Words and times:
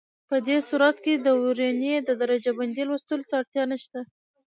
په 0.29 0.35
دې 0.47 0.57
صورت 0.67 0.97
کې 1.03 1.13
د 1.25 1.27
ورنيې 1.43 1.95
د 2.07 2.09
درجه 2.21 2.51
بندۍ 2.57 2.83
لوستلو 2.89 3.27
ته 3.29 3.33
اړتیا 3.41 3.63
نشته. 3.73 3.99